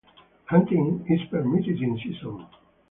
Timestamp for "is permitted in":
1.11-1.95